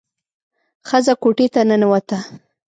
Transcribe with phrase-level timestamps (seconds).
[0.87, 2.19] ښځه کوټې ته ننوته.